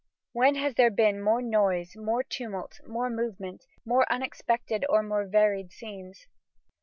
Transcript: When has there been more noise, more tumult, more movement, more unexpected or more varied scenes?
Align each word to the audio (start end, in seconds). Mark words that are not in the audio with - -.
When 0.31 0.55
has 0.55 0.73
there 0.73 0.89
been 0.89 1.21
more 1.21 1.43
noise, 1.43 1.95
more 1.95 2.23
tumult, 2.23 2.79
more 2.87 3.07
movement, 3.11 3.67
more 3.85 4.11
unexpected 4.11 4.83
or 4.89 5.03
more 5.03 5.27
varied 5.27 5.71
scenes? 5.71 6.25